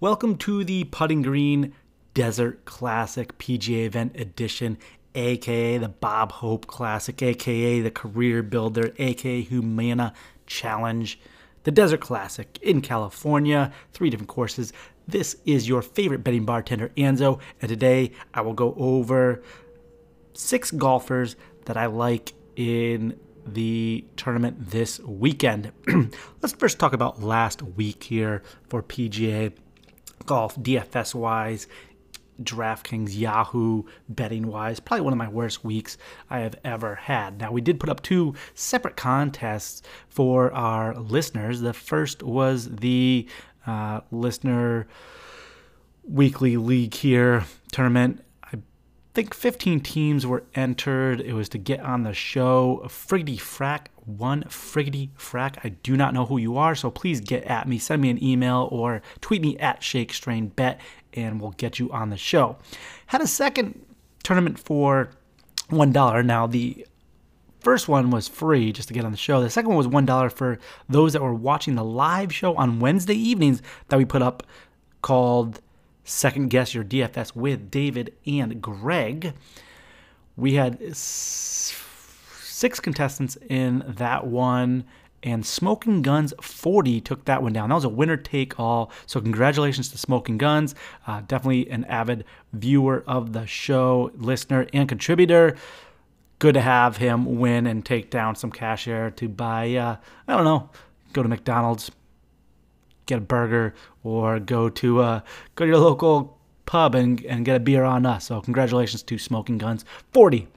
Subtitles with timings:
[0.00, 1.72] Welcome to the Putting Green
[2.14, 4.78] Desert Classic PGA Event Edition,
[5.16, 10.12] aka the Bob Hope Classic, aka the Career Builder, aka Humana
[10.46, 11.18] Challenge,
[11.64, 14.72] the Desert Classic in California, three different courses.
[15.08, 19.42] This is your favorite betting bartender, Anzo, and today I will go over
[20.32, 21.34] six golfers
[21.64, 25.72] that I like in the tournament this weekend.
[26.40, 29.54] Let's first talk about last week here for PGA
[30.28, 31.66] golf DFS wise,
[32.40, 35.96] DraftKings, Yahoo, betting wise, probably one of my worst weeks
[36.28, 37.40] I have ever had.
[37.40, 41.60] Now, we did put up two separate contests for our listeners.
[41.60, 43.26] The first was the
[43.66, 44.86] uh, listener
[46.04, 48.56] weekly league here tournament I
[49.14, 51.20] think 15 teams were entered.
[51.20, 52.82] It was to get on the show.
[52.84, 55.58] Friggity Frack, one Friggity Frack.
[55.62, 57.78] I do not know who you are, so please get at me.
[57.78, 60.80] Send me an email or tweet me at Shake Strain Bet,
[61.12, 62.56] and we'll get you on the show.
[63.06, 63.84] Had a second
[64.22, 65.10] tournament for
[65.70, 66.24] $1.
[66.24, 66.86] Now, the
[67.60, 69.42] first one was free just to get on the show.
[69.42, 73.16] The second one was $1 for those that were watching the live show on Wednesday
[73.16, 74.42] evenings that we put up
[75.02, 75.60] called
[76.04, 79.34] Second Guess Your DFS with David and Greg.
[80.36, 80.96] We had
[82.58, 84.82] six contestants in that one,
[85.22, 87.68] and Smoking Guns 40 took that one down.
[87.68, 88.90] That was a winner take all.
[89.06, 90.74] So, congratulations to Smoking Guns.
[91.06, 95.56] Uh, definitely an avid viewer of the show, listener, and contributor.
[96.40, 100.36] Good to have him win and take down some cash here to buy, uh, I
[100.36, 100.68] don't know,
[101.12, 101.92] go to McDonald's,
[103.06, 105.20] get a burger or go to uh,
[105.54, 108.26] go to your local pub and, and get a beer on us.
[108.26, 110.48] So congratulations to Smoking Guns 40.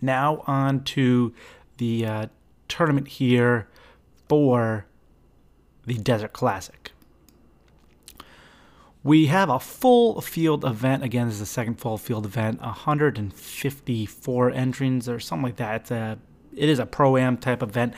[0.00, 1.34] Now on to
[1.78, 2.26] the uh,
[2.68, 3.68] tournament here
[4.28, 4.86] for
[5.86, 6.92] the Desert Classic.
[9.02, 11.02] We have a full field event.
[11.02, 12.60] Again, this is the second full field event.
[12.60, 15.82] 154 entrants or something like that.
[15.82, 16.18] It's a
[16.54, 17.94] it is a pro am type event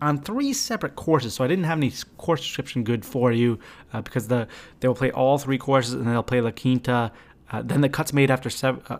[0.00, 1.34] on three separate courses.
[1.34, 3.58] So I didn't have any course description good for you
[3.92, 4.46] uh, because the
[4.80, 7.12] they will play all three courses and they'll play La Quinta.
[7.50, 8.98] Uh, then the cuts made after seven, uh,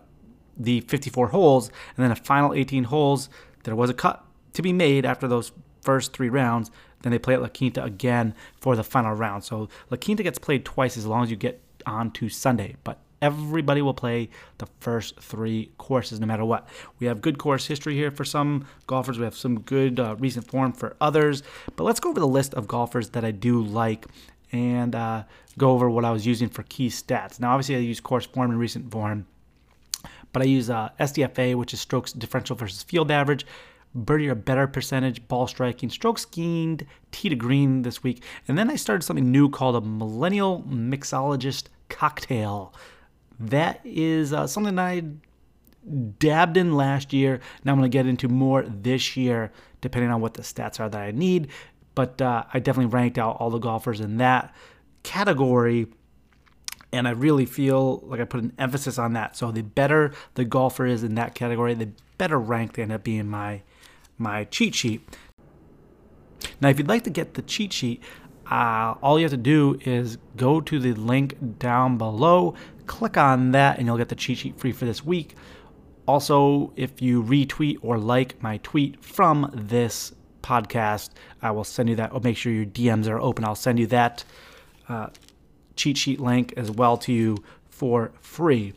[0.57, 3.29] the 54 holes, and then a final 18 holes.
[3.65, 6.71] There was a cut to be made after those first three rounds.
[7.03, 9.45] Then they play at La Quinta again for the final round.
[9.45, 12.77] So La Quinta gets played twice as long as you get on to Sunday.
[12.85, 14.29] But Everybody will play
[14.59, 16.69] the first three courses no matter what.
[16.99, 19.19] We have good course history here for some golfers.
[19.19, 21.43] We have some good uh, recent form for others.
[21.75, 24.05] But let's go over the list of golfers that I do like
[24.53, 25.25] and uh,
[25.57, 27.41] go over what I was using for key stats.
[27.41, 29.27] Now, obviously, I use course form and recent form,
[30.35, 33.47] but I use uh, SDFA, which is strokes differential versus field average
[33.95, 38.25] birdie or better percentage, ball striking, strokes gained, tee to green this week.
[38.49, 42.75] And then I started something new called a millennial mixologist cocktail
[43.41, 45.03] that is uh, something I
[46.19, 47.41] dabbed in last year.
[47.65, 50.89] Now I'm going to get into more this year, depending on what the stats are
[50.89, 51.49] that I need.
[51.95, 54.55] But uh, I definitely ranked out all the golfers in that
[55.03, 55.87] category.
[56.95, 59.37] And I really feel like I put an emphasis on that.
[59.37, 63.03] So the better the golfer is in that category, the better ranked they end up
[63.03, 63.63] being my
[64.17, 65.03] my cheat sheet.
[66.61, 68.01] Now, if you'd like to get the cheat sheet,
[68.49, 72.55] uh, all you have to do is go to the link down below,
[72.87, 75.35] click on that, and you'll get the cheat sheet free for this week.
[76.07, 80.13] Also, if you retweet or like my tweet from this
[80.43, 81.11] podcast,
[81.43, 82.13] I will send you that.
[82.13, 83.45] I'll make sure your DMs are open.
[83.45, 84.23] I'll send you that
[84.89, 85.09] uh,
[85.77, 87.37] cheat sheet link as well to you
[87.69, 88.73] for free.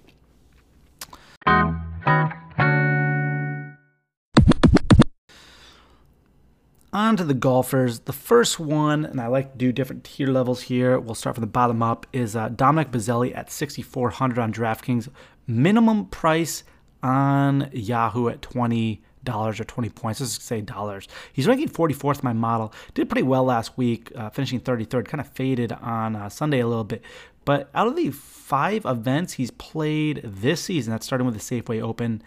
[6.94, 8.00] On to the golfers.
[8.00, 11.00] The first one, and I like to do different tier levels here.
[11.00, 12.08] We'll start from the bottom up.
[12.12, 15.10] Is uh, Dominic Bozzelli at 6,400 on DraftKings.
[15.46, 16.64] Minimum price
[17.04, 20.20] on Yahoo at 20 dollars or 20 points.
[20.20, 21.08] Let's say dollars.
[21.32, 22.74] He's ranking 44th my model.
[22.94, 25.08] Did pretty well last week, uh, finishing 33rd.
[25.08, 27.04] Kind of faded on uh, Sunday a little bit.
[27.46, 31.82] But out of the five events he's played this season, that's starting with the Safeway
[31.82, 32.22] Open,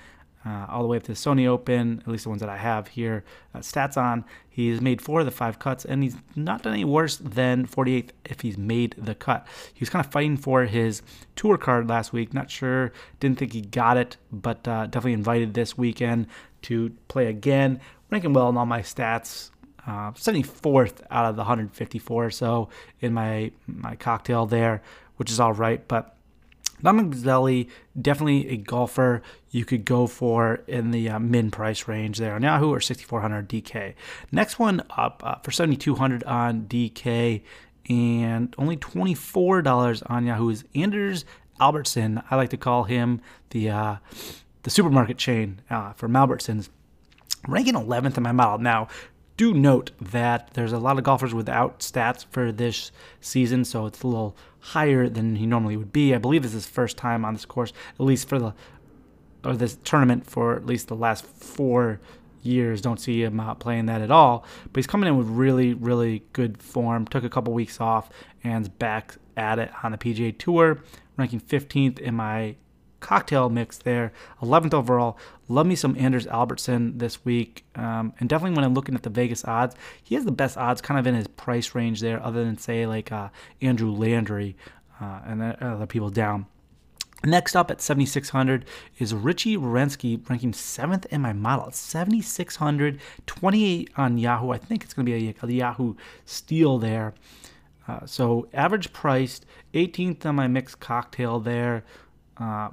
[0.44, 2.56] uh, all the way up to the Sony Open, at least the ones that I
[2.56, 4.24] have here, uh, stats on.
[4.48, 8.10] He's made four of the five cuts, and he's not done any worse than 48th
[8.24, 9.46] if he's made the cut.
[9.74, 11.02] He was kind of fighting for his
[11.36, 12.32] tour card last week.
[12.32, 16.26] Not sure, didn't think he got it, but uh, definitely invited this weekend
[16.62, 17.80] to play again.
[18.10, 19.50] Ranking well in all my stats.
[19.86, 22.68] Uh, 74th out of the 154 so
[23.00, 24.82] in my my cocktail there,
[25.16, 26.16] which is all right, but
[26.82, 27.20] Dominic
[28.00, 32.42] definitely a golfer you could go for in the uh, min price range there on
[32.42, 33.94] Yahoo or 6400 DK.
[34.32, 37.42] Next one up uh, for 7200 on DK,
[37.88, 41.24] And only $24 on Yahoo is Anders
[41.60, 42.22] Albertson.
[42.30, 43.96] I like to call him the uh,
[44.62, 46.68] the supermarket chain uh, for Albertsons.
[47.48, 48.58] Ranking 11th in my model.
[48.58, 48.88] Now,
[49.38, 52.92] do note that there's a lot of golfers without stats for this
[53.22, 56.14] season, so it's a little higher than he normally would be.
[56.14, 58.54] I believe this is his first time on this course, at least for the
[59.44, 62.00] or this tournament for at least the last four
[62.42, 62.80] years.
[62.80, 64.44] Don't see him uh, playing that at all.
[64.64, 67.06] But he's coming in with really, really good form.
[67.06, 68.10] Took a couple weeks off
[68.44, 70.82] and's back at it on the PGA Tour,
[71.16, 72.56] ranking 15th in my
[73.00, 74.12] cocktail mix there,
[74.42, 75.18] 11th overall.
[75.48, 77.64] Love me some Anders Albertson this week.
[77.74, 80.80] Um, and definitely when I'm looking at the Vegas odds, he has the best odds
[80.80, 83.30] kind of in his price range there, other than, say, like uh,
[83.60, 84.56] Andrew Landry
[85.00, 86.46] uh, and other people down.
[87.24, 88.64] Next up at 7,600
[88.98, 91.68] is Richie Werenski, ranking seventh in my model.
[91.68, 94.50] It's 7,600, 28 on Yahoo.
[94.50, 95.94] I think it's going to be a, a Yahoo
[96.24, 97.12] steal there.
[97.86, 99.44] Uh, so average priced,
[99.74, 101.84] 18th on my mixed cocktail there.
[102.40, 102.70] Uh,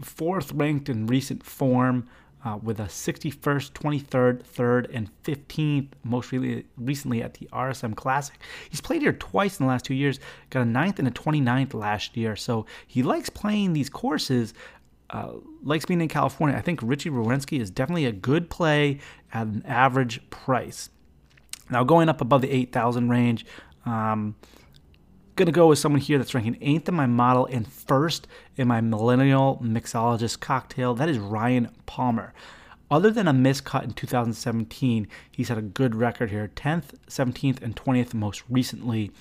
[0.00, 2.08] fourth ranked in recent form
[2.44, 8.38] uh, with a 61st, 23rd, 3rd, and 15th, most really, recently at the RSM Classic.
[8.70, 11.74] He's played here twice in the last two years, got a 9th and a 29th
[11.74, 14.54] last year, so he likes playing these courses.
[15.10, 15.32] Uh,
[15.64, 16.56] likes being in California.
[16.56, 19.00] I think Richie Werenski is definitely a good play
[19.34, 20.88] at an average price.
[21.68, 23.44] Now, going up above the 8,000 range,
[23.84, 24.36] um,
[25.40, 28.28] Gonna go with someone here that's ranking eighth in my model and first
[28.58, 30.94] in my millennial mixologist cocktail.
[30.94, 32.34] That is Ryan Palmer.
[32.90, 37.74] Other than a miscut in 2017, he's had a good record here 10th, 17th, and
[37.74, 39.12] 20th most recently.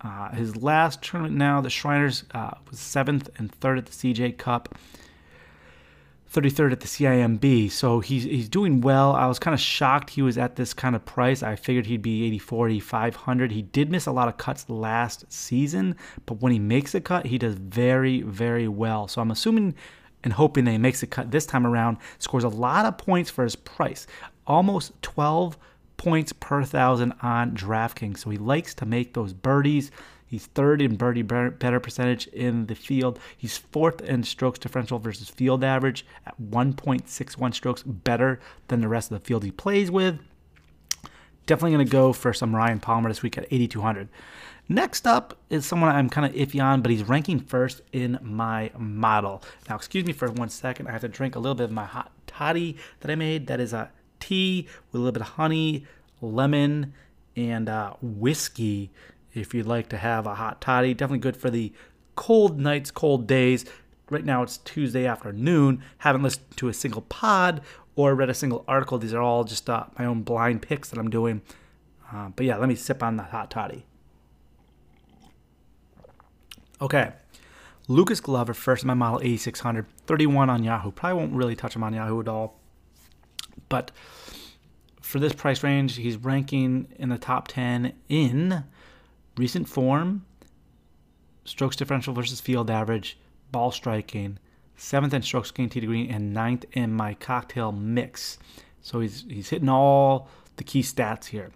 [0.00, 4.38] Uh, his last tournament now, the Shriners, uh, was 7th and 3rd at the CJ
[4.38, 4.76] Cup.
[6.32, 7.70] 33rd at the CIMB.
[7.70, 9.12] So he's he's doing well.
[9.12, 11.42] I was kind of shocked he was at this kind of price.
[11.42, 13.52] I figured he'd be 84, 8500.
[13.52, 17.26] He did miss a lot of cuts last season, but when he makes a cut,
[17.26, 19.08] he does very very well.
[19.08, 19.74] So I'm assuming
[20.24, 21.98] and hoping that he makes a cut this time around.
[22.18, 24.06] Scores a lot of points for his price.
[24.46, 25.58] Almost 12
[25.96, 28.18] points per thousand on DraftKings.
[28.18, 29.90] So he likes to make those birdies.
[30.32, 33.20] He's third in birdie better percentage in the field.
[33.36, 39.10] He's fourth in strokes differential versus field average at 1.61 strokes better than the rest
[39.10, 40.18] of the field he plays with.
[41.44, 44.08] Definitely going to go for some Ryan Palmer this week at 8,200.
[44.70, 48.70] Next up is someone I'm kind of iffy on, but he's ranking first in my
[48.78, 49.42] model.
[49.68, 50.88] Now, excuse me for one second.
[50.88, 53.48] I have to drink a little bit of my hot toddy that I made.
[53.48, 55.84] That is a tea with a little bit of honey,
[56.22, 56.94] lemon,
[57.36, 58.90] and uh, whiskey
[59.34, 60.94] if you'd like to have a hot toddy.
[60.94, 61.72] Definitely good for the
[62.16, 63.64] cold nights, cold days.
[64.10, 65.82] Right now it's Tuesday afternoon.
[65.98, 67.62] Haven't listened to a single pod
[67.96, 68.98] or read a single article.
[68.98, 71.42] These are all just uh, my own blind picks that I'm doing.
[72.12, 73.86] Uh, but yeah, let me sip on the hot toddy.
[76.80, 77.12] Okay.
[77.88, 80.90] Lucas Glover, first in my model 8600, 31 on Yahoo.
[80.90, 82.58] Probably won't really touch him on Yahoo at all.
[83.68, 83.90] But
[85.00, 88.64] for this price range, he's ranking in the top 10 in
[89.36, 90.24] recent form,
[91.44, 93.18] strokes differential versus field average,
[93.50, 94.38] ball striking,
[94.76, 98.38] seventh in strokes gained tee to green, and ninth in my cocktail mix.
[98.80, 101.50] So he's he's hitting all the key stats here.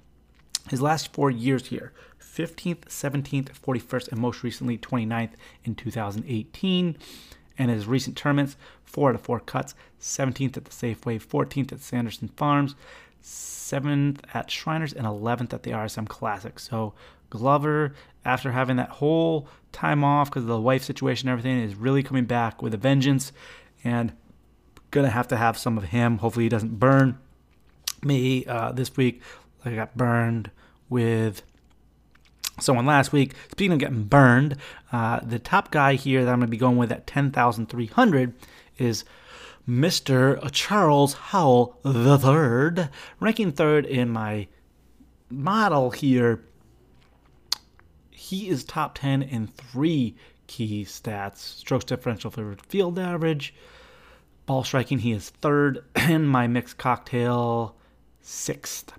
[0.69, 5.33] His last four years here 15th, 17th, 41st, and most recently 29th
[5.65, 6.97] in 2018.
[7.59, 11.81] And his recent tournaments, four out of four cuts 17th at the Safeway, 14th at
[11.81, 12.75] Sanderson Farms,
[13.23, 16.59] 7th at Shriners, and 11th at the RSM Classic.
[16.59, 16.93] So
[17.31, 21.75] Glover, after having that whole time off because of the wife situation and everything, is
[21.75, 23.33] really coming back with a vengeance
[23.85, 24.13] and
[24.91, 26.19] gonna have to have some of him.
[26.19, 27.19] Hopefully, he doesn't burn
[28.03, 29.23] me uh, this week
[29.67, 30.51] I got burned
[30.89, 31.43] with
[32.61, 33.35] someone last week.
[33.51, 34.57] Speaking of getting burned,
[34.93, 38.35] uh, the top guy here that I'm to be going with at 10,300
[38.79, 39.05] is
[39.69, 40.39] Mr.
[40.53, 44.47] Charles Howell III, ranking third in my
[45.29, 46.45] model here
[48.27, 50.17] he is top 10 in three
[50.49, 53.55] key stats strokes differential for field average,
[54.47, 54.99] ball striking.
[54.99, 57.77] He is third in my mixed cocktail,
[58.21, 58.93] sixth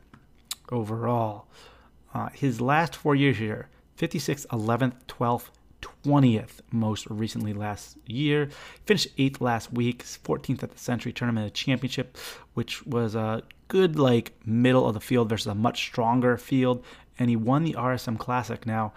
[0.71, 1.47] overall.
[2.13, 3.67] Uh, his last four years here
[3.97, 5.49] 56th, 11th, 12th,
[5.81, 8.47] 20th most recently last year.
[8.85, 12.17] Finished 8th last week, 14th at the Sentry Tournament of Championship,
[12.53, 16.85] which was a good like middle of the field versus a much stronger field
[17.19, 18.65] and he won the RSM Classic.
[18.65, 18.93] Now,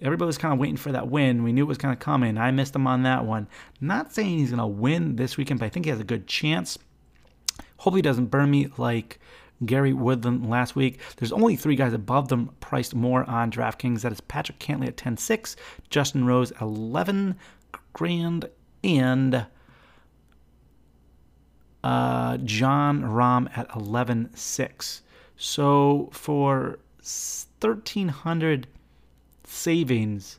[0.00, 1.42] everybody was kind of waiting for that win.
[1.42, 2.38] We knew it was kind of coming.
[2.38, 3.48] I missed him on that one.
[3.80, 6.26] Not saying he's going to win this weekend, but I think he has a good
[6.26, 6.78] chance.
[7.78, 9.18] Hopefully, he doesn't burn me like
[9.64, 11.00] Gary Woodland last week.
[11.16, 14.02] There's only three guys above them priced more on DraftKings.
[14.02, 15.56] That is Patrick Cantlay at 10.6,
[15.90, 17.36] Justin Rose 11
[17.92, 18.48] grand,
[18.82, 19.46] and
[21.84, 25.00] uh, Jon Rahm at 11.6.
[25.36, 28.66] So for 1,300
[29.44, 30.38] savings,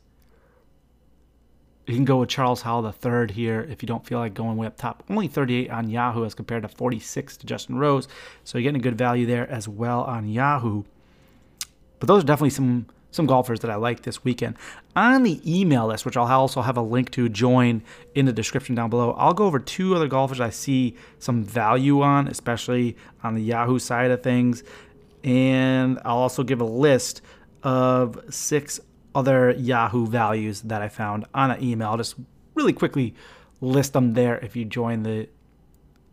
[1.86, 4.66] you can go with Charles Howell third here if you don't feel like going way
[4.66, 5.02] up top.
[5.10, 8.08] Only 38 on Yahoo as compared to 46 to Justin Rose.
[8.44, 10.84] So you're getting a good value there as well on Yahoo.
[11.98, 14.56] But those are definitely some some golfers that I like this weekend.
[14.96, 17.82] On the email list, which I'll also have a link to join
[18.16, 22.02] in the description down below, I'll go over two other golfers I see some value
[22.02, 24.64] on, especially on the Yahoo side of things.
[25.24, 27.22] And I'll also give a list
[27.62, 28.78] of six
[29.14, 31.88] other Yahoo values that I found on an email.
[31.88, 32.16] I'll just
[32.54, 33.14] really quickly
[33.60, 35.28] list them there if you join the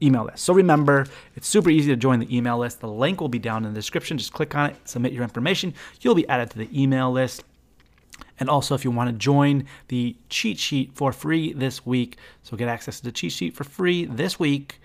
[0.01, 0.43] email list.
[0.43, 2.79] So remember, it's super easy to join the email list.
[2.79, 4.17] The link will be down in the description.
[4.17, 5.73] Just click on it, submit your information.
[5.99, 7.43] You'll be added to the email list.
[8.39, 12.57] And also, if you want to join the cheat sheet for free this week, so
[12.57, 14.79] get access to the cheat sheet for free this week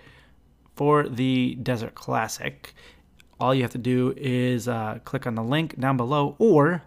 [0.75, 2.75] for the Desert Classic,
[3.39, 6.83] all you have to do is uh, click on the link down below, or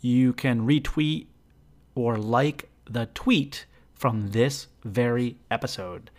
[0.00, 1.26] you can retweet
[1.94, 6.10] or like the tweet from this very episode.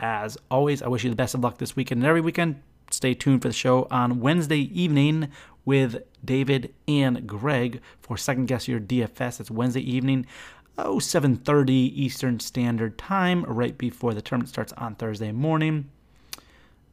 [0.00, 2.62] As always, I wish you the best of luck this weekend and every weekend.
[2.90, 5.28] Stay tuned for the show on Wednesday evening
[5.64, 9.40] with David and Greg for Second Guess Your DFS.
[9.40, 10.24] It's Wednesday evening,
[10.78, 15.90] oh, 7.30 Eastern Standard Time, right before the tournament starts on Thursday morning.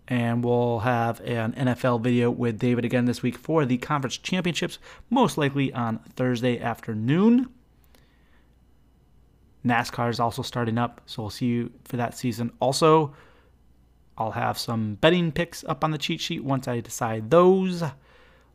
[0.08, 4.78] And we'll have an NFL video with David again this week for the conference championships,
[5.10, 7.50] most likely on Thursday afternoon.
[9.66, 12.52] NASCAR is also starting up, so we'll see you for that season.
[12.60, 13.16] Also,
[14.18, 17.84] I'll have some betting picks up on the cheat sheet once I decide those.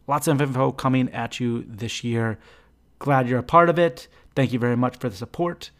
[0.07, 2.39] Lots of info coming at you this year.
[3.01, 4.07] Glad you're a part of it.
[4.37, 5.71] Thank you very much for the support.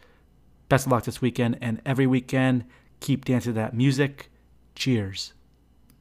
[0.69, 2.65] Best of luck this weekend and every weekend.
[2.99, 4.29] Keep dancing that music.
[4.75, 5.33] Cheers.